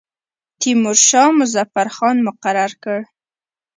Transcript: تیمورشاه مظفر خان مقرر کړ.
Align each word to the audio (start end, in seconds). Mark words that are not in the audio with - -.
تیمورشاه 0.59 1.29
مظفر 1.39 1.87
خان 1.95 2.15
مقرر 2.27 2.71
کړ. 2.83 2.99